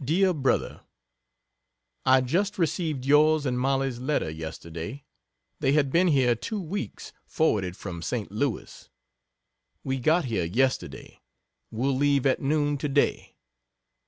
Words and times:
DEAR 0.00 0.32
BROTHER, 0.32 0.82
I 2.04 2.20
just 2.20 2.56
received 2.56 3.04
yours 3.04 3.44
and 3.44 3.58
Mollies 3.58 3.98
letter 3.98 4.30
yesterday 4.30 5.04
they 5.58 5.72
had 5.72 5.90
been 5.90 6.06
here 6.06 6.36
two 6.36 6.60
weeks 6.60 7.12
forwarded 7.26 7.76
from 7.76 8.00
St. 8.00 8.30
Louis. 8.30 8.88
We 9.82 9.98
got 9.98 10.26
here 10.26 10.44
yesterday 10.44 11.20
will 11.72 11.96
leave 11.96 12.26
at 12.26 12.40
noon 12.40 12.78
to 12.78 12.88
day. 12.88 13.34